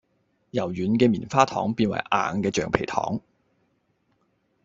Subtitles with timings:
[0.49, 3.21] 由軟嘅棉花糖變為硬嘅橡皮糖